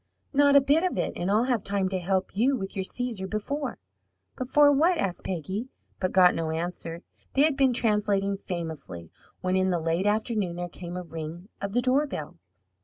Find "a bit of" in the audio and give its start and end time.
0.55-0.97